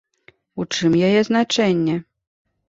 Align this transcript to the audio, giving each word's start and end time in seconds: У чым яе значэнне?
У 0.63 0.65
чым 0.77 0.95
яе 1.09 1.21
значэнне? 1.29 1.99